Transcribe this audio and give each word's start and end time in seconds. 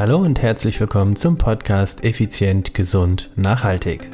Hallo 0.00 0.16
und 0.16 0.40
herzlich 0.40 0.80
willkommen 0.80 1.14
zum 1.14 1.36
Podcast 1.36 2.04
Effizient, 2.04 2.72
Gesund, 2.72 3.30
Nachhaltig. 3.36 4.10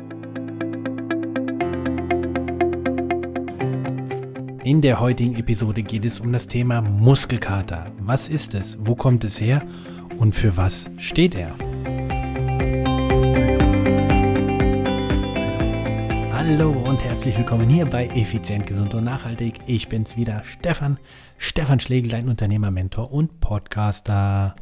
In 4.65 4.81
der 4.81 4.99
heutigen 4.99 5.37
Episode 5.37 5.85
geht 5.85 6.05
es 6.05 6.19
um 6.19 6.33
das 6.33 6.49
Thema 6.49 6.81
Muskelkater. 6.81 7.93
Was 8.01 8.29
ist 8.29 8.55
es? 8.55 8.77
Wo 8.81 8.97
kommt 8.97 9.23
es 9.23 9.41
her? 9.41 9.63
Und 10.17 10.35
für 10.35 10.57
was 10.57 10.91
steht 10.99 11.37
er? 11.37 11.55
Hallo 16.33 16.73
und 16.73 17.05
herzlich 17.05 17.39
willkommen 17.39 17.71
hier 17.71 17.87
bei 17.87 18.09
Effizient, 18.09 18.67
Gesund 18.67 18.93
und 18.97 19.05
Nachhaltig. 19.05 19.61
Ich 19.69 19.89
bin's 19.89 20.17
wieder, 20.17 20.43
Stefan, 20.43 20.99
Stefan 21.39 21.79
Schlegel, 21.79 22.11
dein 22.11 22.29
Unternehmer, 22.29 22.73
Mentor 22.73 23.13
und 23.13 23.39
Podcaster. 23.39 24.57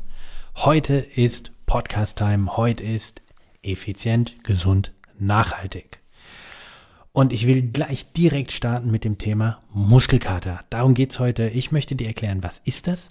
Heute 0.56 0.94
ist 0.94 1.52
Podcast 1.66 2.18
Time, 2.18 2.56
heute 2.56 2.82
ist 2.84 3.22
Effizient, 3.62 4.42
Gesund, 4.44 4.92
Nachhaltig. 5.18 6.00
Und 7.12 7.32
ich 7.32 7.46
will 7.46 7.62
gleich 7.62 8.12
direkt 8.12 8.52
starten 8.52 8.90
mit 8.90 9.04
dem 9.04 9.18
Thema 9.18 9.62
Muskelkater. 9.72 10.60
Darum 10.70 10.94
geht's 10.94 11.18
heute. 11.18 11.48
Ich 11.48 11.70
möchte 11.70 11.96
dir 11.96 12.06
erklären, 12.06 12.42
was 12.42 12.60
ist 12.64 12.86
das? 12.86 13.10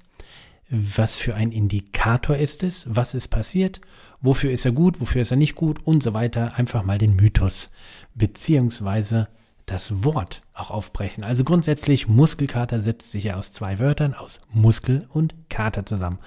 was 0.75 1.17
für 1.17 1.35
ein 1.35 1.51
Indikator 1.51 2.35
ist 2.35 2.63
es, 2.63 2.87
was 2.89 3.13
ist 3.13 3.27
passiert, 3.27 3.79
wofür 4.21 4.51
ist 4.51 4.65
er 4.65 4.71
gut, 4.71 4.99
wofür 4.99 5.21
ist 5.21 5.31
er 5.31 5.37
nicht 5.37 5.55
gut 5.55 5.85
und 5.85 6.01
so 6.01 6.13
weiter. 6.13 6.55
Einfach 6.55 6.83
mal 6.83 6.97
den 6.97 7.15
Mythos 7.15 7.69
beziehungsweise 8.15 9.27
das 9.65 10.03
Wort 10.03 10.41
auch 10.53 10.71
aufbrechen. 10.71 11.23
Also 11.23 11.43
grundsätzlich 11.43 12.07
Muskelkater 12.07 12.79
setzt 12.79 13.11
sich 13.11 13.25
ja 13.25 13.35
aus 13.35 13.53
zwei 13.53 13.79
Wörtern, 13.79 14.13
aus 14.13 14.39
Muskel 14.49 15.05
und 15.09 15.33
Kater 15.49 15.85
zusammen. 15.85 16.19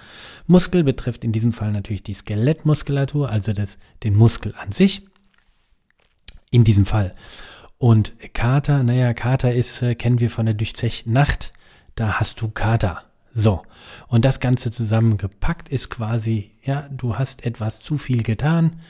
Muskel 0.47 0.85
betrifft 0.85 1.23
in 1.25 1.33
diesem 1.33 1.53
Fall 1.53 1.73
natürlich 1.73 2.03
die 2.03 2.15
Skelettmuskulatur, 2.15 3.29
also 3.31 3.53
das, 3.53 3.79
den 4.03 4.17
Muskel 4.17 4.55
an 4.57 4.73
sich. 4.73 5.03
In 6.51 6.65
diesem 6.65 6.87
Fall. 6.87 7.13
Und 7.79 8.15
Kater, 8.33 8.83
naja, 8.83 9.13
Kater 9.13 9.53
ist, 9.53 9.83
äh, 9.83 9.95
kennen 9.95 10.21
wir 10.21 10.31
von 10.31 10.47
der 10.47 10.55
durchzechten 10.55 11.13
Nacht, 11.13 11.53
da 11.95 12.19
hast 12.19 12.41
du 12.41 12.49
Kater. 12.49 13.03
So, 13.35 13.63
und 14.09 14.25
das 14.25 14.41
Ganze 14.41 14.71
zusammengepackt 14.71 15.69
ist 15.69 15.91
quasi, 15.91 16.53
ja, 16.63 16.89
du 16.91 17.19
hast 17.19 17.45
etwas 17.45 17.81
zu 17.81 17.99
viel 17.99 18.23
getan 18.23 18.81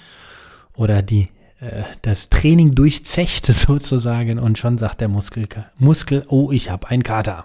oder 0.73 1.03
die, 1.03 1.31
das 2.03 2.29
Training 2.29 2.75
durchzechte 2.75 3.53
sozusagen 3.53 4.39
und 4.39 4.59
schon 4.59 4.79
sagt 4.79 5.01
der 5.01 5.09
Muskel, 5.09 5.49
Muskel 5.79 6.25
oh, 6.29 6.51
ich 6.53 6.71
habe 6.71 6.89
einen 6.89 7.03
Kater. 7.03 7.45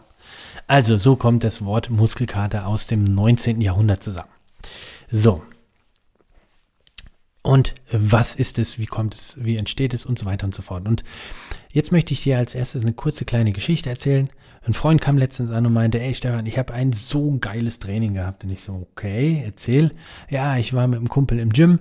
Also 0.68 0.98
so 0.98 1.16
kommt 1.16 1.44
das 1.44 1.64
Wort 1.66 1.90
Muskelkater 1.90 2.68
aus 2.68 2.88
dem 2.88 3.04
19. 3.04 3.62
Jahrhundert 3.62 4.04
zusammen. 4.04 4.30
So. 5.10 5.44
Und 7.42 7.74
was 7.92 8.36
ist 8.36 8.60
es, 8.60 8.78
wie 8.78 8.86
kommt 8.86 9.16
es, 9.16 9.38
wie 9.44 9.58
entsteht 9.58 9.94
es 9.94 10.06
und 10.06 10.20
so 10.20 10.26
weiter 10.26 10.46
und 10.46 10.54
so 10.54 10.62
fort. 10.62 10.88
Und 10.88 11.04
jetzt 11.74 11.92
möchte 11.92 12.14
ich 12.14 12.22
dir 12.22 12.38
als 12.38 12.54
erstes 12.54 12.84
eine 12.84 12.94
kurze 12.94 13.26
kleine 13.26 13.52
Geschichte 13.52 13.90
erzählen 13.90 14.30
ein 14.64 14.74
Freund 14.74 15.02
kam 15.02 15.18
letztens 15.18 15.52
an 15.52 15.66
und 15.66 15.74
meinte, 15.74 16.00
ey 16.00 16.14
Stefan, 16.14 16.46
ich 16.46 16.60
habe 16.60 16.74
ein 16.74 16.94
so 16.94 17.38
geiles 17.40 17.80
Training 17.80 18.14
gehabt. 18.14 18.44
Und 18.44 18.52
ich 18.52 18.62
so, 18.62 18.88
okay, 18.92 19.42
erzähl. 19.44 19.92
Ja, 20.30 20.58
ich 20.58 20.74
war 20.74 20.88
mit 20.88 21.00
einem 21.00 21.10
Kumpel 21.10 21.40
im 21.40 21.52
Gym 21.52 21.80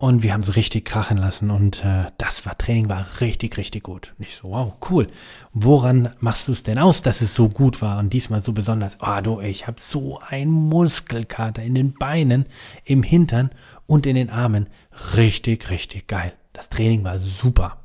und 0.00 0.22
wir 0.22 0.32
haben 0.32 0.40
es 0.40 0.56
richtig 0.56 0.86
krachen 0.86 1.18
lassen. 1.18 1.50
Und 1.50 1.84
äh, 1.84 2.06
das 2.16 2.46
war 2.46 2.56
Training 2.56 2.88
war 2.88 3.06
richtig, 3.20 3.58
richtig 3.58 3.82
gut. 3.82 4.14
Und 4.18 4.26
ich 4.26 4.34
so, 4.34 4.48
wow, 4.48 4.72
cool. 4.88 5.08
Woran 5.52 6.14
machst 6.20 6.48
du 6.48 6.52
es 6.52 6.62
denn 6.62 6.78
aus, 6.78 7.02
dass 7.02 7.20
es 7.20 7.34
so 7.34 7.50
gut 7.50 7.82
war 7.82 7.98
und 7.98 8.10
diesmal 8.10 8.40
so 8.40 8.54
besonders? 8.54 8.96
Oh, 9.00 9.20
du, 9.22 9.40
ich 9.42 9.66
habe 9.66 9.78
so 9.78 10.18
einen 10.26 10.50
Muskelkater 10.50 11.62
in 11.62 11.74
den 11.74 11.92
Beinen, 11.92 12.46
im 12.84 13.02
Hintern 13.02 13.50
und 13.86 14.06
in 14.06 14.14
den 14.14 14.30
Armen. 14.30 14.70
Richtig, 15.16 15.68
richtig 15.68 16.06
geil. 16.06 16.32
Das 16.54 16.70
Training 16.70 17.04
war 17.04 17.18
super. 17.18 17.76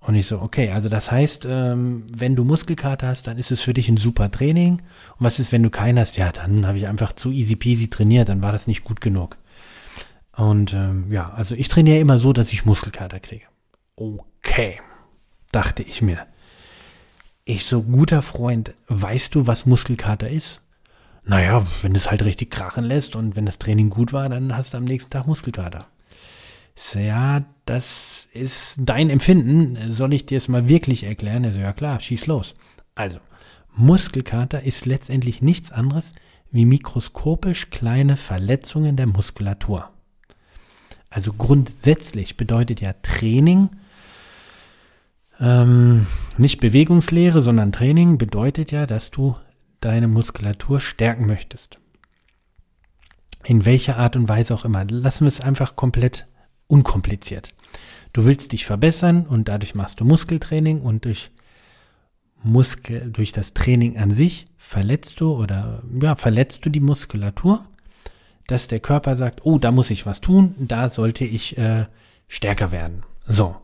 Und 0.00 0.16
ich 0.16 0.26
so, 0.26 0.42
okay, 0.42 0.72
also 0.72 0.88
das 0.88 1.12
heißt, 1.12 1.46
ähm, 1.48 2.06
wenn 2.12 2.34
du 2.34 2.42
Muskelkater 2.42 3.06
hast, 3.06 3.28
dann 3.28 3.38
ist 3.38 3.52
es 3.52 3.62
für 3.62 3.74
dich 3.74 3.88
ein 3.88 3.98
super 3.98 4.32
Training. 4.32 4.72
Und 4.72 4.80
was 5.20 5.38
ist, 5.38 5.52
wenn 5.52 5.62
du 5.62 5.70
keinen 5.70 6.00
hast? 6.00 6.16
Ja, 6.16 6.32
dann 6.32 6.66
habe 6.66 6.76
ich 6.76 6.88
einfach 6.88 7.12
zu 7.12 7.30
easy 7.30 7.54
peasy 7.54 7.88
trainiert, 7.88 8.28
dann 8.28 8.42
war 8.42 8.50
das 8.50 8.66
nicht 8.66 8.82
gut 8.82 9.00
genug. 9.00 9.36
Und 10.38 10.72
ähm, 10.72 11.10
ja, 11.10 11.30
also 11.30 11.56
ich 11.56 11.66
trainiere 11.66 11.98
immer 11.98 12.20
so, 12.20 12.32
dass 12.32 12.52
ich 12.52 12.64
Muskelkater 12.64 13.18
kriege. 13.18 13.46
Okay, 13.96 14.80
dachte 15.50 15.82
ich 15.82 16.00
mir. 16.00 16.28
Ich 17.44 17.64
so, 17.66 17.82
guter 17.82 18.22
Freund, 18.22 18.72
weißt 18.86 19.34
du, 19.34 19.48
was 19.48 19.66
Muskelkater 19.66 20.28
ist? 20.28 20.60
Naja, 21.24 21.66
wenn 21.82 21.96
es 21.96 22.08
halt 22.08 22.24
richtig 22.24 22.52
krachen 22.52 22.84
lässt 22.84 23.16
und 23.16 23.34
wenn 23.34 23.46
das 23.46 23.58
Training 23.58 23.90
gut 23.90 24.12
war, 24.12 24.28
dann 24.28 24.56
hast 24.56 24.74
du 24.74 24.78
am 24.78 24.84
nächsten 24.84 25.10
Tag 25.10 25.26
Muskelkater. 25.26 25.88
So, 26.76 27.00
ja, 27.00 27.44
das 27.66 28.28
ist 28.32 28.76
dein 28.82 29.10
Empfinden. 29.10 29.90
Soll 29.90 30.14
ich 30.14 30.24
dir 30.24 30.38
es 30.38 30.46
mal 30.46 30.68
wirklich 30.68 31.02
erklären? 31.02 31.44
Also, 31.46 31.58
ja 31.58 31.72
klar, 31.72 31.98
schieß 31.98 32.26
los. 32.26 32.54
Also, 32.94 33.18
Muskelkater 33.74 34.62
ist 34.62 34.86
letztendlich 34.86 35.42
nichts 35.42 35.72
anderes 35.72 36.12
wie 36.52 36.64
mikroskopisch 36.64 37.70
kleine 37.70 38.16
Verletzungen 38.16 38.94
der 38.94 39.08
Muskulatur. 39.08 39.90
Also 41.10 41.32
grundsätzlich 41.32 42.36
bedeutet 42.36 42.80
ja 42.80 42.92
Training, 43.02 43.70
ähm, 45.40 46.06
nicht 46.36 46.60
Bewegungslehre, 46.60 47.42
sondern 47.42 47.72
Training 47.72 48.18
bedeutet 48.18 48.72
ja, 48.72 48.86
dass 48.86 49.10
du 49.10 49.36
deine 49.80 50.08
Muskulatur 50.08 50.80
stärken 50.80 51.26
möchtest. 51.26 51.78
In 53.44 53.64
welcher 53.64 53.96
Art 53.96 54.16
und 54.16 54.28
Weise 54.28 54.54
auch 54.54 54.64
immer. 54.64 54.84
Lassen 54.84 55.24
wir 55.24 55.28
es 55.28 55.40
einfach 55.40 55.76
komplett 55.76 56.26
unkompliziert. 56.66 57.54
Du 58.12 58.26
willst 58.26 58.52
dich 58.52 58.66
verbessern 58.66 59.26
und 59.26 59.48
dadurch 59.48 59.74
machst 59.74 60.00
du 60.00 60.04
Muskeltraining 60.04 60.80
und 60.80 61.04
durch 61.04 61.30
Muskel, 62.42 63.10
durch 63.10 63.32
das 63.32 63.54
Training 63.54 63.98
an 63.98 64.10
sich 64.10 64.46
verletzt 64.56 65.20
du 65.20 65.32
oder 65.32 65.82
ja, 66.00 66.14
verletzt 66.16 66.64
du 66.64 66.70
die 66.70 66.80
Muskulatur, 66.80 67.64
dass 68.48 68.66
der 68.66 68.80
Körper 68.80 69.14
sagt, 69.14 69.44
oh, 69.44 69.58
da 69.58 69.70
muss 69.70 69.90
ich 69.90 70.06
was 70.06 70.20
tun, 70.20 70.54
da 70.58 70.88
sollte 70.88 71.24
ich 71.24 71.56
äh, 71.58 71.86
stärker 72.26 72.72
werden. 72.72 73.04
So. 73.26 73.54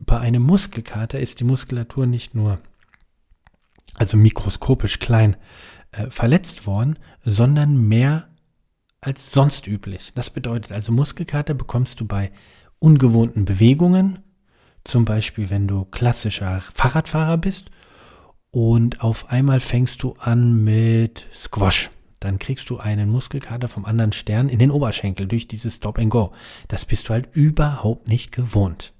Bei 0.00 0.18
einem 0.18 0.42
Muskelkater 0.42 1.18
ist 1.20 1.40
die 1.40 1.44
Muskulatur 1.44 2.06
nicht 2.06 2.34
nur, 2.34 2.60
also 3.94 4.16
mikroskopisch 4.16 4.98
klein, 4.98 5.36
äh, 5.92 6.10
verletzt 6.10 6.66
worden, 6.66 6.98
sondern 7.24 7.76
mehr 7.76 8.28
als 9.00 9.32
sonst 9.32 9.68
üblich. 9.68 10.12
Das 10.14 10.30
bedeutet 10.30 10.72
also, 10.72 10.90
Muskelkater 10.90 11.54
bekommst 11.54 12.00
du 12.00 12.06
bei 12.06 12.32
ungewohnten 12.80 13.44
Bewegungen, 13.44 14.18
zum 14.82 15.04
Beispiel 15.04 15.50
wenn 15.50 15.68
du 15.68 15.84
klassischer 15.84 16.62
Fahrradfahrer 16.74 17.38
bist 17.38 17.70
und 18.50 19.02
auf 19.02 19.30
einmal 19.30 19.60
fängst 19.60 20.02
du 20.02 20.16
an 20.18 20.64
mit 20.64 21.28
Squash. 21.32 21.90
Dann 22.24 22.38
kriegst 22.38 22.70
du 22.70 22.78
einen 22.78 23.10
Muskelkater 23.10 23.68
vom 23.68 23.84
anderen 23.84 24.12
Stern 24.12 24.48
in 24.48 24.58
den 24.58 24.70
Oberschenkel 24.70 25.28
durch 25.28 25.46
dieses 25.46 25.76
Stop 25.76 25.98
and 25.98 26.08
Go. 26.08 26.32
Das 26.68 26.86
bist 26.86 27.06
du 27.06 27.12
halt 27.12 27.28
überhaupt 27.36 28.08
nicht 28.08 28.32
gewohnt. 28.32 28.94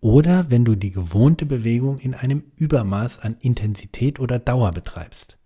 Oder 0.00 0.50
wenn 0.50 0.64
du 0.64 0.74
die 0.74 0.90
gewohnte 0.90 1.46
Bewegung 1.46 1.98
in 1.98 2.14
einem 2.14 2.42
Übermaß 2.56 3.20
an 3.20 3.36
Intensität 3.38 4.18
oder 4.18 4.40
Dauer 4.40 4.72
betreibst. 4.72 5.38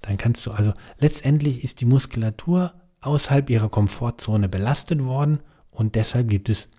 Dann 0.00 0.16
kannst 0.16 0.46
du 0.46 0.52
also, 0.52 0.72
letztendlich 0.98 1.62
ist 1.62 1.82
die 1.82 1.86
Muskulatur 1.86 2.72
außerhalb 3.02 3.50
ihrer 3.50 3.68
Komfortzone 3.68 4.48
belastet 4.48 5.04
worden 5.04 5.40
und 5.70 5.96
deshalb 5.96 6.30
gibt 6.30 6.48
es 6.48 6.70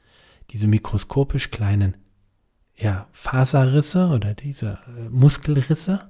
diese 0.49 0.65
mikroskopisch 0.65 1.51
kleinen 1.51 1.95
ja, 2.75 3.07
Faserrisse 3.11 4.07
oder 4.07 4.33
diese 4.33 4.79
äh, 4.87 5.09
Muskelrisse, 5.09 6.09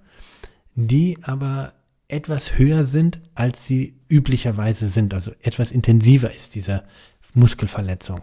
die 0.76 1.18
aber 1.24 1.74
etwas 2.08 2.58
höher 2.58 2.86
sind, 2.86 3.20
als 3.34 3.66
sie 3.66 3.96
üblicherweise 4.10 4.88
sind, 4.88 5.14
also 5.14 5.32
etwas 5.42 5.72
intensiver 5.72 6.34
ist 6.34 6.56
diese 6.56 6.84
Muskelverletzung. 7.34 8.22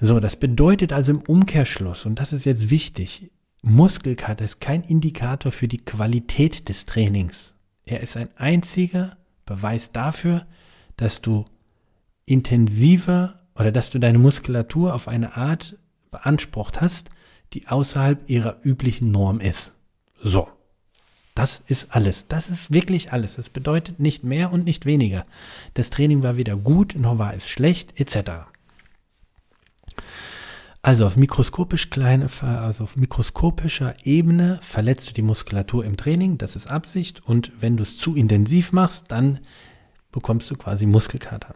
So, 0.00 0.20
das 0.20 0.36
bedeutet 0.36 0.92
also 0.92 1.12
im 1.12 1.20
Umkehrschluss, 1.20 2.06
und 2.06 2.18
das 2.18 2.32
ist 2.32 2.44
jetzt 2.44 2.70
wichtig, 2.70 3.30
Muskelkater 3.62 4.44
ist 4.44 4.60
kein 4.60 4.82
Indikator 4.82 5.52
für 5.52 5.68
die 5.68 5.84
Qualität 5.84 6.68
des 6.68 6.84
Trainings. 6.86 7.54
Er 7.84 8.00
ist 8.00 8.16
ein 8.16 8.28
einziger 8.36 9.16
Beweis 9.46 9.92
dafür, 9.92 10.46
dass 10.96 11.20
du 11.20 11.44
intensiver 12.26 13.40
oder 13.54 13.70
dass 13.70 13.90
du 13.90 14.00
deine 14.00 14.18
Muskulatur 14.18 14.94
auf 14.94 15.06
eine 15.06 15.36
Art 15.36 15.78
beansprucht 16.10 16.80
hast, 16.80 17.10
die 17.52 17.68
außerhalb 17.68 18.28
ihrer 18.28 18.58
üblichen 18.64 19.10
Norm 19.10 19.40
ist. 19.40 19.74
So. 20.20 20.48
Das 21.34 21.62
ist 21.66 21.94
alles. 21.94 22.28
Das 22.28 22.50
ist 22.50 22.72
wirklich 22.72 23.12
alles. 23.12 23.36
Das 23.36 23.48
bedeutet 23.48 24.00
nicht 24.00 24.22
mehr 24.22 24.52
und 24.52 24.64
nicht 24.64 24.84
weniger. 24.84 25.24
Das 25.74 25.90
Training 25.90 26.22
war 26.22 26.36
weder 26.36 26.56
gut, 26.56 26.94
noch 26.96 27.18
war 27.18 27.34
es 27.34 27.48
schlecht, 27.48 27.98
etc. 27.98 28.30
Also 30.82 31.06
auf 31.06 31.16
mikroskopisch 31.16 31.90
kleine, 31.90 32.26
also 32.40 32.84
auf 32.84 32.96
mikroskopischer 32.96 33.94
Ebene 34.04 34.58
verletzt 34.62 35.10
du 35.10 35.14
die 35.14 35.22
Muskulatur 35.22 35.84
im 35.84 35.96
Training, 35.96 36.38
das 36.38 36.56
ist 36.56 36.66
Absicht. 36.66 37.24
Und 37.24 37.52
wenn 37.60 37.76
du 37.76 37.84
es 37.84 37.96
zu 37.96 38.16
intensiv 38.16 38.72
machst, 38.72 39.12
dann 39.12 39.38
bekommst 40.10 40.50
du 40.50 40.56
quasi 40.56 40.86
Muskelkater. 40.86 41.54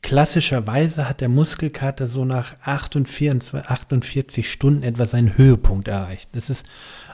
Klassischerweise 0.00 1.08
hat 1.08 1.20
der 1.20 1.28
Muskelkater 1.28 2.06
so 2.06 2.24
nach 2.24 2.54
48, 2.62 3.54
48 3.54 4.48
Stunden 4.48 4.84
etwa 4.84 5.08
seinen 5.08 5.36
Höhepunkt 5.36 5.88
erreicht. 5.88 6.30
Das 6.32 6.48
ist 6.48 6.64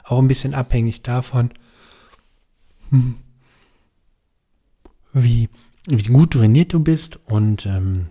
auch 0.03 0.19
ein 0.19 0.27
bisschen 0.27 0.53
abhängig 0.53 1.01
davon, 1.01 1.49
wie, 5.13 5.49
wie 5.87 6.03
gut 6.03 6.33
trainiert 6.33 6.73
du 6.73 6.79
bist 6.79 7.19
und 7.25 7.65
ähm, 7.65 8.07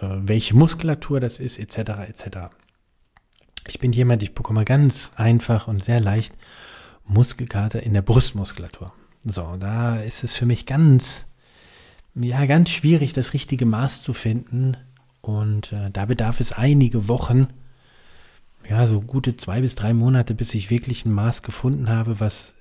äh, 0.00 0.08
welche 0.20 0.56
Muskulatur 0.56 1.20
das 1.20 1.38
ist, 1.38 1.58
etc. 1.58 1.78
etc. 2.08 2.24
Ich 3.66 3.78
bin 3.78 3.92
jemand, 3.92 4.22
ich 4.22 4.34
bekomme 4.34 4.64
ganz 4.64 5.12
einfach 5.16 5.68
und 5.68 5.84
sehr 5.84 6.00
leicht 6.00 6.34
Muskelkater 7.04 7.82
in 7.82 7.94
der 7.94 8.02
Brustmuskulatur. 8.02 8.92
So, 9.24 9.56
da 9.58 9.96
ist 9.96 10.24
es 10.24 10.34
für 10.34 10.46
mich 10.46 10.64
ganz, 10.64 11.26
ja, 12.14 12.46
ganz 12.46 12.70
schwierig, 12.70 13.12
das 13.12 13.34
richtige 13.34 13.66
Maß 13.66 14.02
zu 14.02 14.12
finden. 14.12 14.76
Und 15.20 15.72
äh, 15.72 15.90
da 15.90 16.06
bedarf 16.06 16.40
es 16.40 16.52
einige 16.52 17.08
Wochen, 17.08 17.48
ja, 18.68 18.86
so 18.86 19.00
gute 19.00 19.36
zwei 19.36 19.60
bis 19.60 19.74
drei 19.74 19.92
Monate, 19.92 20.34
bis 20.34 20.54
ich 20.54 20.70
wirklich 20.70 21.04
ein 21.04 21.12
Maß 21.12 21.42
gefunden 21.42 21.90
habe, 21.90 22.20
was 22.20 22.54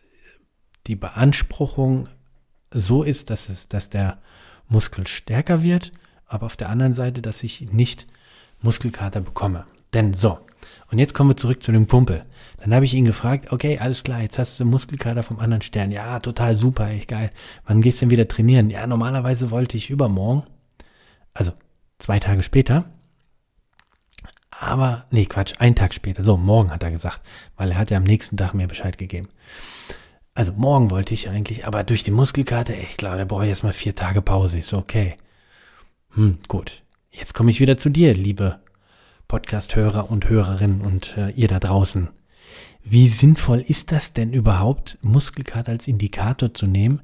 die 0.89 0.95
Beanspruchung 0.95 2.09
so 2.71 3.03
ist, 3.03 3.29
dass 3.29 3.49
es, 3.49 3.69
dass 3.69 3.89
der 3.89 4.17
Muskel 4.67 5.07
stärker 5.07 5.63
wird, 5.63 5.91
aber 6.25 6.47
auf 6.47 6.57
der 6.57 6.69
anderen 6.69 6.93
Seite, 6.93 7.21
dass 7.21 7.43
ich 7.43 7.71
nicht 7.71 8.07
Muskelkater 8.61 9.21
bekomme. 9.21 9.65
Denn 9.93 10.13
so, 10.13 10.39
und 10.91 10.99
jetzt 10.99 11.13
kommen 11.13 11.29
wir 11.29 11.37
zurück 11.37 11.63
zu 11.63 11.71
dem 11.71 11.87
Kumpel. 11.87 12.25
Dann 12.57 12.73
habe 12.73 12.85
ich 12.85 12.93
ihn 12.93 13.05
gefragt, 13.05 13.51
okay, 13.51 13.79
alles 13.79 14.03
klar, 14.03 14.21
jetzt 14.21 14.37
hast 14.37 14.59
du 14.59 14.65
Muskelkater 14.65 15.23
vom 15.23 15.39
anderen 15.39 15.61
Stern. 15.61 15.91
Ja, 15.91 16.19
total 16.19 16.57
super, 16.57 16.89
echt 16.89 17.07
geil. 17.07 17.31
Wann 17.65 17.81
gehst 17.81 18.01
du 18.01 18.05
denn 18.05 18.11
wieder 18.11 18.27
trainieren? 18.27 18.69
Ja, 18.69 18.85
normalerweise 18.85 19.51
wollte 19.51 19.77
ich 19.77 19.89
übermorgen, 19.89 20.43
also 21.33 21.53
zwei 21.99 22.19
Tage 22.19 22.43
später, 22.43 22.85
aber, 24.59 25.05
nee, 25.09 25.25
Quatsch, 25.25 25.53
einen 25.59 25.75
Tag 25.75 25.93
später, 25.93 26.23
so, 26.23 26.35
morgen 26.35 26.71
hat 26.71 26.83
er 26.83 26.91
gesagt, 26.91 27.21
weil 27.55 27.71
er 27.71 27.77
hat 27.77 27.91
ja 27.91 27.97
am 27.97 28.03
nächsten 28.03 28.35
Tag 28.35 28.53
mir 28.53 28.67
Bescheid 28.67 28.97
gegeben. 28.97 29.29
Also 30.39 30.53
morgen 30.53 30.89
wollte 30.89 31.13
ich 31.13 31.29
eigentlich, 31.29 31.67
aber 31.67 31.83
durch 31.83 32.03
die 32.03 32.11
Muskelkater, 32.11 32.73
echt 32.73 32.99
klar, 32.99 33.17
da 33.17 33.25
brauche 33.25 33.43
ich 33.43 33.49
erstmal 33.49 33.73
vier 33.73 33.93
Tage 33.93 34.21
Pause. 34.21 34.61
So, 34.61 34.77
okay. 34.77 35.17
Hm, 36.11 36.37
gut. 36.47 36.81
Jetzt 37.11 37.33
komme 37.33 37.51
ich 37.51 37.59
wieder 37.59 37.77
zu 37.77 37.89
dir, 37.89 38.13
liebe 38.13 38.61
Podcast-Hörer 39.27 40.09
und 40.09 40.29
Hörerinnen 40.29 40.79
und 40.79 41.17
äh, 41.17 41.31
ihr 41.31 41.49
da 41.49 41.59
draußen. 41.59 42.07
Wie 42.85 43.09
sinnvoll 43.09 43.59
ist 43.59 43.91
das 43.91 44.13
denn 44.13 44.31
überhaupt, 44.31 44.97
Muskelkater 45.01 45.73
als 45.73 45.89
Indikator 45.89 46.53
zu 46.53 46.67
nehmen? 46.67 47.01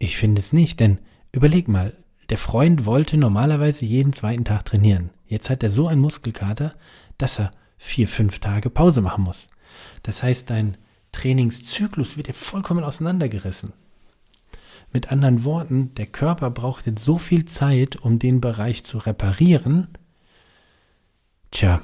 Ich 0.00 0.16
finde 0.16 0.40
es 0.40 0.52
nicht, 0.52 0.80
denn 0.80 0.98
überleg 1.30 1.68
mal, 1.68 1.96
der 2.28 2.38
Freund 2.38 2.86
wollte 2.86 3.16
normalerweise 3.16 3.84
jeden 3.84 4.12
zweiten 4.12 4.44
Tag 4.44 4.64
trainieren. 4.64 5.10
Jetzt 5.28 5.48
hat 5.48 5.62
er 5.62 5.70
so 5.70 5.86
einen 5.86 6.00
Muskelkater, 6.00 6.74
dass 7.18 7.38
er 7.38 7.52
vier, 7.78 8.08
fünf 8.08 8.40
Tage 8.40 8.68
Pause 8.68 9.00
machen 9.00 9.22
muss. 9.22 9.46
Das 10.02 10.24
heißt, 10.24 10.50
dein 10.50 10.76
Trainingszyklus 11.14 12.16
wird 12.16 12.28
ja 12.28 12.34
vollkommen 12.34 12.84
auseinandergerissen. 12.84 13.72
Mit 14.92 15.10
anderen 15.10 15.44
Worten, 15.44 15.94
der 15.94 16.06
Körper 16.06 16.50
braucht 16.50 16.86
jetzt 16.86 17.04
so 17.04 17.18
viel 17.18 17.44
Zeit, 17.44 17.96
um 17.96 18.18
den 18.18 18.40
Bereich 18.40 18.84
zu 18.84 18.98
reparieren, 18.98 19.88
tja, 21.50 21.80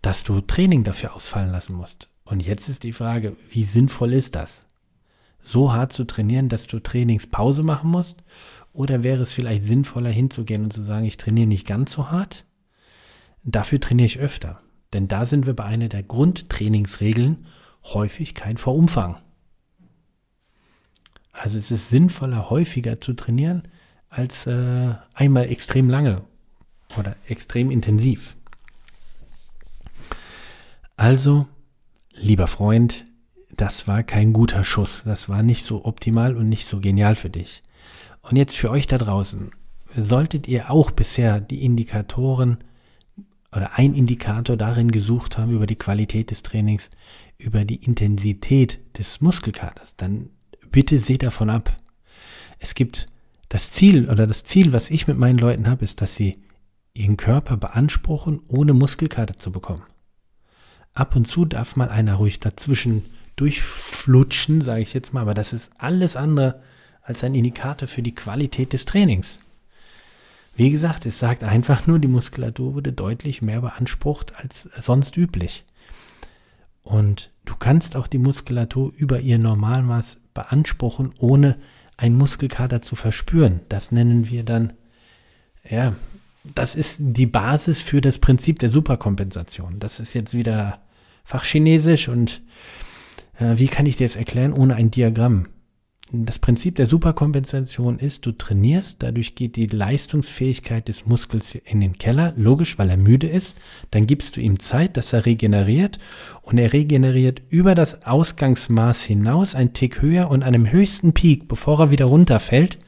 dass 0.00 0.24
du 0.24 0.40
Training 0.40 0.84
dafür 0.84 1.14
ausfallen 1.14 1.50
lassen 1.50 1.74
musst. 1.74 2.08
Und 2.24 2.44
jetzt 2.44 2.68
ist 2.68 2.84
die 2.84 2.92
Frage, 2.92 3.36
wie 3.50 3.64
sinnvoll 3.64 4.12
ist 4.12 4.34
das? 4.34 4.66
So 5.42 5.72
hart 5.72 5.92
zu 5.92 6.04
trainieren, 6.04 6.48
dass 6.48 6.66
du 6.66 6.78
Trainingspause 6.78 7.62
machen 7.62 7.90
musst? 7.90 8.22
Oder 8.72 9.02
wäre 9.02 9.22
es 9.22 9.32
vielleicht 9.32 9.64
sinnvoller 9.64 10.10
hinzugehen 10.10 10.64
und 10.64 10.72
zu 10.72 10.82
sagen, 10.82 11.04
ich 11.04 11.16
trainiere 11.16 11.48
nicht 11.48 11.66
ganz 11.66 11.92
so 11.92 12.10
hart? 12.10 12.44
Dafür 13.42 13.80
trainiere 13.80 14.06
ich 14.06 14.18
öfter. 14.18 14.60
Denn 14.92 15.08
da 15.08 15.26
sind 15.26 15.46
wir 15.46 15.54
bei 15.54 15.64
einer 15.64 15.88
der 15.88 16.02
Grundtrainingsregeln, 16.02 17.46
Häufigkeit 17.84 18.60
vor 18.60 18.74
Umfang. 18.74 19.16
Also 21.32 21.58
es 21.58 21.70
ist 21.70 21.88
sinnvoller, 21.88 22.50
häufiger 22.50 23.00
zu 23.00 23.12
trainieren, 23.12 23.62
als 24.08 24.46
äh, 24.46 24.94
einmal 25.14 25.50
extrem 25.50 25.88
lange 25.88 26.22
oder 26.98 27.16
extrem 27.26 27.70
intensiv. 27.70 28.36
Also, 30.96 31.46
lieber 32.12 32.48
Freund, 32.48 33.04
das 33.56 33.86
war 33.86 34.02
kein 34.02 34.32
guter 34.32 34.64
Schuss. 34.64 35.02
Das 35.04 35.28
war 35.28 35.42
nicht 35.42 35.64
so 35.64 35.84
optimal 35.84 36.36
und 36.36 36.48
nicht 36.48 36.66
so 36.66 36.80
genial 36.80 37.14
für 37.14 37.30
dich. 37.30 37.62
Und 38.22 38.36
jetzt 38.36 38.56
für 38.56 38.70
euch 38.70 38.86
da 38.86 38.98
draußen, 38.98 39.50
solltet 39.96 40.48
ihr 40.48 40.70
auch 40.70 40.90
bisher 40.90 41.40
die 41.40 41.64
Indikatoren 41.64 42.58
oder 43.54 43.78
ein 43.78 43.94
Indikator 43.94 44.56
darin 44.56 44.90
gesucht 44.90 45.38
haben 45.38 45.52
über 45.52 45.66
die 45.66 45.76
Qualität 45.76 46.30
des 46.30 46.42
Trainings, 46.42 46.90
über 47.38 47.64
die 47.64 47.84
Intensität 47.84 48.80
des 48.98 49.20
Muskelkaters, 49.20 49.94
dann 49.96 50.30
bitte 50.70 50.98
seht 50.98 51.22
davon 51.22 51.50
ab. 51.50 51.74
Es 52.58 52.74
gibt 52.74 53.06
das 53.48 53.70
Ziel 53.72 54.10
oder 54.10 54.26
das 54.26 54.44
Ziel, 54.44 54.72
was 54.72 54.90
ich 54.90 55.06
mit 55.08 55.16
meinen 55.16 55.38
Leuten 55.38 55.68
habe, 55.68 55.84
ist, 55.84 56.02
dass 56.02 56.14
sie 56.14 56.36
ihren 56.92 57.16
Körper 57.16 57.56
beanspruchen, 57.56 58.42
ohne 58.48 58.74
Muskelkater 58.74 59.38
zu 59.38 59.50
bekommen. 59.52 59.84
Ab 60.92 61.16
und 61.16 61.26
zu 61.26 61.44
darf 61.44 61.76
mal 61.76 61.88
einer 61.88 62.16
ruhig 62.16 62.40
dazwischen 62.40 63.04
durchflutschen, 63.36 64.60
sage 64.60 64.82
ich 64.82 64.92
jetzt 64.94 65.14
mal, 65.14 65.20
aber 65.20 65.34
das 65.34 65.52
ist 65.52 65.70
alles 65.78 66.16
andere 66.16 66.60
als 67.02 67.24
ein 67.24 67.34
Indikator 67.34 67.88
für 67.88 68.02
die 68.02 68.14
Qualität 68.14 68.72
des 68.72 68.84
Trainings. 68.84 69.38
Wie 70.58 70.72
gesagt, 70.72 71.06
es 71.06 71.20
sagt 71.20 71.44
einfach 71.44 71.86
nur, 71.86 72.00
die 72.00 72.08
Muskulatur 72.08 72.74
wurde 72.74 72.92
deutlich 72.92 73.42
mehr 73.42 73.60
beansprucht 73.60 74.34
als 74.34 74.68
sonst 74.80 75.16
üblich. 75.16 75.64
Und 76.82 77.30
du 77.44 77.54
kannst 77.54 77.94
auch 77.94 78.08
die 78.08 78.18
Muskulatur 78.18 78.92
über 78.96 79.20
ihr 79.20 79.38
Normalmaß 79.38 80.18
beanspruchen, 80.34 81.14
ohne 81.16 81.58
einen 81.96 82.16
Muskelkater 82.16 82.82
zu 82.82 82.96
verspüren. 82.96 83.60
Das 83.68 83.92
nennen 83.92 84.30
wir 84.30 84.42
dann, 84.42 84.72
ja, 85.62 85.94
das 86.56 86.74
ist 86.74 86.98
die 87.02 87.26
Basis 87.26 87.80
für 87.80 88.00
das 88.00 88.18
Prinzip 88.18 88.58
der 88.58 88.68
Superkompensation. 88.68 89.78
Das 89.78 90.00
ist 90.00 90.12
jetzt 90.12 90.34
wieder 90.34 90.80
Fachchinesisch 91.22 92.08
und 92.08 92.42
äh, 93.38 93.58
wie 93.58 93.68
kann 93.68 93.86
ich 93.86 93.94
dir 93.94 94.08
das 94.08 94.16
erklären 94.16 94.52
ohne 94.52 94.74
ein 94.74 94.90
Diagramm? 94.90 95.46
Das 96.10 96.38
Prinzip 96.38 96.76
der 96.76 96.86
Superkompensation 96.86 97.98
ist, 97.98 98.24
du 98.24 98.32
trainierst, 98.32 99.02
dadurch 99.02 99.34
geht 99.34 99.56
die 99.56 99.66
Leistungsfähigkeit 99.66 100.88
des 100.88 101.04
Muskels 101.04 101.54
in 101.54 101.82
den 101.82 101.98
Keller, 101.98 102.32
logisch, 102.34 102.78
weil 102.78 102.88
er 102.88 102.96
müde 102.96 103.28
ist. 103.28 103.58
Dann 103.90 104.06
gibst 104.06 104.36
du 104.36 104.40
ihm 104.40 104.58
Zeit, 104.58 104.96
dass 104.96 105.12
er 105.12 105.26
regeneriert 105.26 105.98
und 106.40 106.56
er 106.56 106.72
regeneriert 106.72 107.42
über 107.50 107.74
das 107.74 108.06
Ausgangsmaß 108.06 109.04
hinaus 109.04 109.54
ein 109.54 109.74
Tick 109.74 110.00
höher 110.00 110.30
und 110.30 110.42
an 110.42 110.54
einem 110.54 110.72
höchsten 110.72 111.12
Peak, 111.12 111.46
bevor 111.46 111.78
er 111.78 111.90
wieder 111.90 112.06
runterfällt, 112.06 112.78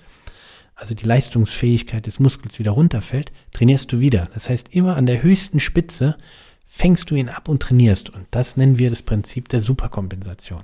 also 0.75 0.95
die 0.95 1.05
Leistungsfähigkeit 1.05 2.07
des 2.07 2.21
Muskels 2.21 2.59
wieder 2.59 2.71
runterfällt, 2.71 3.33
trainierst 3.53 3.93
du 3.93 4.01
wieder. 4.01 4.31
Das 4.33 4.49
heißt, 4.49 4.75
immer 4.75 4.97
an 4.97 5.05
der 5.05 5.23
höchsten 5.23 5.61
Spitze 5.61 6.17
fängst 6.65 7.11
du 7.11 7.17
ihn 7.17 7.29
ab 7.29 7.51
und 7.51 7.61
trainierst. 7.61 8.09
Und 8.09 8.29
das 8.31 8.57
nennen 8.57 8.79
wir 8.79 8.89
das 8.89 9.03
Prinzip 9.03 9.51
der 9.51 9.61
Superkompensation. 9.61 10.63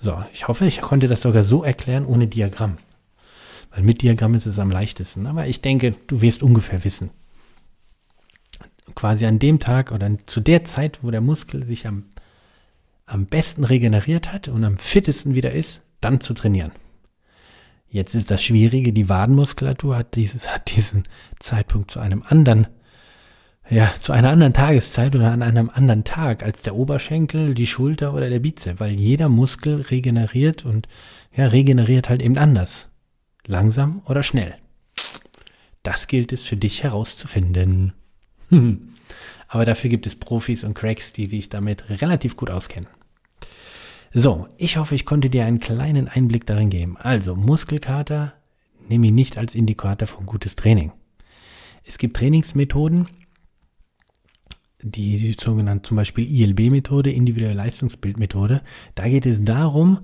So, 0.00 0.22
ich 0.32 0.48
hoffe, 0.48 0.66
ich 0.66 0.80
konnte 0.80 1.08
das 1.08 1.22
sogar 1.22 1.44
so 1.44 1.64
erklären 1.64 2.04
ohne 2.04 2.26
Diagramm. 2.26 2.78
Weil 3.70 3.82
mit 3.82 4.02
Diagramm 4.02 4.34
ist 4.34 4.46
es 4.46 4.58
am 4.58 4.70
leichtesten. 4.70 5.26
Aber 5.26 5.46
ich 5.46 5.60
denke, 5.60 5.94
du 6.06 6.20
wirst 6.20 6.42
ungefähr 6.42 6.84
wissen. 6.84 7.10
Quasi 8.94 9.26
an 9.26 9.38
dem 9.38 9.60
Tag 9.60 9.92
oder 9.92 10.10
zu 10.26 10.40
der 10.40 10.64
Zeit, 10.64 11.00
wo 11.02 11.10
der 11.10 11.20
Muskel 11.20 11.64
sich 11.64 11.86
am, 11.86 12.04
am 13.06 13.26
besten 13.26 13.64
regeneriert 13.64 14.32
hat 14.32 14.48
und 14.48 14.62
am 14.64 14.78
fittesten 14.78 15.34
wieder 15.34 15.52
ist, 15.52 15.82
dann 16.00 16.20
zu 16.20 16.34
trainieren. 16.34 16.72
Jetzt 17.88 18.14
ist 18.14 18.30
das 18.30 18.42
Schwierige, 18.42 18.92
die 18.92 19.08
Wadenmuskulatur 19.08 19.96
hat, 19.96 20.16
dieses, 20.16 20.52
hat 20.52 20.76
diesen 20.76 21.04
Zeitpunkt 21.38 21.90
zu 21.90 22.00
einem 22.00 22.24
anderen 22.26 22.66
ja, 23.70 23.94
zu 23.98 24.12
einer 24.12 24.30
anderen 24.30 24.52
Tageszeit 24.52 25.16
oder 25.16 25.32
an 25.32 25.42
einem 25.42 25.70
anderen 25.72 26.04
Tag 26.04 26.42
als 26.42 26.62
der 26.62 26.74
Oberschenkel, 26.74 27.54
die 27.54 27.66
Schulter 27.66 28.12
oder 28.12 28.28
der 28.28 28.40
Bizeps, 28.40 28.80
weil 28.80 28.92
jeder 28.92 29.28
Muskel 29.28 29.80
regeneriert 29.80 30.64
und 30.64 30.86
ja, 31.34 31.46
regeneriert 31.46 32.08
halt 32.08 32.22
eben 32.22 32.36
anders. 32.36 32.88
Langsam 33.46 34.02
oder 34.06 34.22
schnell. 34.22 34.54
Das 35.82 36.06
gilt 36.06 36.32
es 36.32 36.44
für 36.44 36.56
dich 36.56 36.82
herauszufinden. 36.82 37.92
Aber 39.48 39.64
dafür 39.64 39.90
gibt 39.90 40.06
es 40.06 40.16
Profis 40.16 40.64
und 40.64 40.74
Cracks, 40.74 41.12
die 41.12 41.26
sich 41.26 41.48
damit 41.48 41.88
relativ 41.88 42.36
gut 42.36 42.50
auskennen. 42.50 42.88
So, 44.12 44.48
ich 44.56 44.76
hoffe, 44.76 44.94
ich 44.94 45.06
konnte 45.06 45.28
dir 45.28 45.44
einen 45.44 45.58
kleinen 45.58 46.08
Einblick 46.08 46.46
darin 46.46 46.70
geben. 46.70 46.96
Also, 46.96 47.34
Muskelkater 47.34 48.32
nehme 48.88 49.06
ich 49.06 49.12
nicht 49.12 49.38
als 49.38 49.54
Indikator 49.54 50.06
für 50.06 50.20
ein 50.20 50.26
gutes 50.26 50.56
Training. 50.56 50.92
Es 51.84 51.98
gibt 51.98 52.16
Trainingsmethoden, 52.16 53.08
die 54.84 55.34
sogenannte 55.38 55.88
zum 55.88 55.96
Beispiel 55.96 56.30
ILB-Methode, 56.30 57.10
individuelle 57.10 57.54
Leistungsbildmethode. 57.54 58.62
Da 58.94 59.08
geht 59.08 59.26
es 59.26 59.44
darum, 59.44 60.00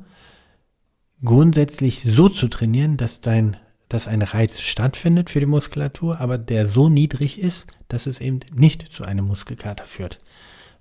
grundsätzlich 1.23 2.01
so 2.03 2.29
zu 2.29 2.49
trainieren, 2.49 2.97
dass 2.97 3.21
dein 3.21 3.57
dass 3.91 4.07
ein 4.07 4.23
Reiz 4.23 4.61
stattfindet 4.61 5.31
für 5.31 5.41
die 5.41 5.47
Muskulatur, 5.47 6.21
aber 6.21 6.39
der 6.39 6.67
so 6.67 6.89
niedrig 6.89 7.41
ist, 7.41 7.73
dass 7.89 8.07
es 8.07 8.21
eben 8.21 8.39
nicht 8.55 8.83
zu 8.83 9.05
einem 9.05 9.27
Muskelkater 9.27 9.85
führt, 9.85 10.19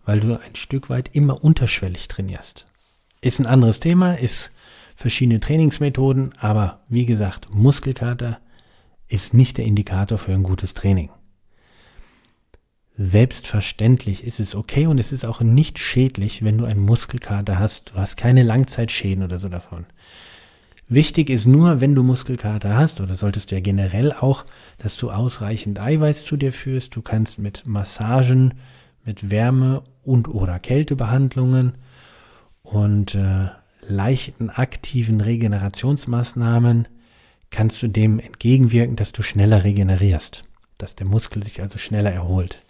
weil 0.06 0.20
du 0.20 0.40
ein 0.40 0.56
Stück 0.56 0.92
weit 0.92 1.10
immer 1.14 1.44
unterschwellig 1.44 2.08
trainierst. 2.08 2.68
Ist 3.20 3.40
ein 3.40 3.48
anderes 3.48 3.80
Thema, 3.80 4.14
ist 4.14 4.52
verschiedene 4.96 5.40
Trainingsmethoden, 5.40 6.36
aber 6.40 6.82
wie 6.88 7.08
gesagt, 7.08 7.52
Muskelkater 7.52 8.40
ist 9.08 9.34
nicht 9.34 9.58
der 9.58 9.66
Indikator 9.66 10.20
für 10.20 10.34
ein 10.34 10.44
gutes 10.44 10.76
Training. 10.76 11.10
Selbstverständlich 13.02 14.26
ist 14.26 14.42
es 14.42 14.56
okay 14.56 14.86
und 14.86 15.00
es 15.00 15.14
ist 15.14 15.26
auch 15.26 15.40
nicht 15.40 15.80
schädlich, 15.80 16.44
wenn 16.44 16.58
du 16.58 16.66
einen 16.66 16.82
Muskelkater 16.82 17.58
hast. 17.58 17.92
Du 17.92 17.96
hast 17.96 18.18
keine 18.18 18.44
Langzeitschäden 18.44 19.24
oder 19.24 19.40
so 19.40 19.48
davon. 19.48 19.86
Wichtig 20.90 21.30
ist 21.30 21.46
nur, 21.46 21.80
wenn 21.80 21.96
du 21.96 22.04
Muskelkater 22.04 22.76
hast, 22.76 23.00
oder 23.00 23.16
solltest 23.16 23.52
du 23.52 23.56
ja 23.56 23.62
generell 23.62 24.12
auch, 24.12 24.44
dass 24.80 24.98
du 24.98 25.12
ausreichend 25.12 25.80
Eiweiß 25.80 26.26
zu 26.26 26.36
dir 26.36 26.52
führst. 26.52 26.94
Du 26.94 27.02
kannst 27.02 27.40
mit 27.40 27.66
Massagen, 27.66 28.56
mit 29.06 29.32
Wärme 29.32 29.82
und 30.04 30.28
oder 30.28 30.60
Kältebehandlungen 30.60 31.78
und 32.64 33.16
äh, 33.16 33.48
leichten 33.88 34.50
aktiven 34.50 35.22
Regenerationsmaßnahmen 35.22 36.90
kannst 37.50 37.82
du 37.82 37.88
dem 37.88 38.20
entgegenwirken, 38.20 38.98
dass 38.98 39.14
du 39.14 39.24
schneller 39.24 39.64
regenerierst, 39.64 40.44
dass 40.78 40.96
der 40.96 41.08
Muskel 41.08 41.42
sich 41.44 41.62
also 41.62 41.78
schneller 41.78 42.12
erholt. 42.12 42.62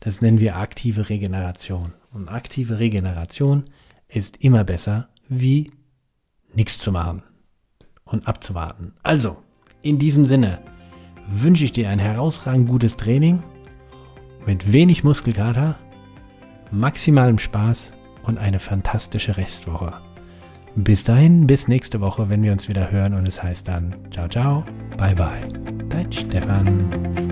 Das 0.00 0.22
nennen 0.22 0.40
wir 0.40 0.56
aktive 0.56 1.08
Regeneration. 1.08 1.92
Und 2.12 2.28
aktive 2.28 2.78
Regeneration 2.78 3.64
ist 4.08 4.38
immer 4.38 4.64
besser, 4.64 5.08
wie 5.28 5.70
nichts 6.54 6.78
zu 6.78 6.90
machen 6.90 7.22
und 8.04 8.26
abzuwarten. 8.26 8.94
Also, 9.02 9.36
in 9.82 9.98
diesem 9.98 10.24
Sinne 10.24 10.58
wünsche 11.28 11.64
ich 11.64 11.72
dir 11.72 11.88
ein 11.90 11.98
herausragend 11.98 12.68
gutes 12.68 12.96
Training 12.96 13.42
mit 14.46 14.72
wenig 14.72 15.04
Muskelkater, 15.04 15.78
maximalem 16.72 17.38
Spaß 17.38 17.92
und 18.24 18.38
eine 18.38 18.58
fantastische 18.58 19.36
Restwoche. 19.36 19.92
Bis 20.76 21.04
dahin, 21.04 21.46
bis 21.46 21.68
nächste 21.68 22.00
Woche, 22.00 22.28
wenn 22.28 22.42
wir 22.42 22.52
uns 22.52 22.68
wieder 22.68 22.90
hören 22.90 23.14
und 23.14 23.26
es 23.26 23.42
heißt 23.42 23.68
dann 23.68 23.94
ciao 24.10 24.28
ciao, 24.28 24.64
bye 24.96 25.14
bye. 25.14 25.46
Dein 25.88 26.10
Stefan. 26.12 27.29